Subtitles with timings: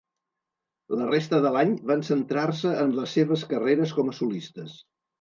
[0.99, 4.79] La resta de l'any van centrar-se en les seves carreres com a solistes.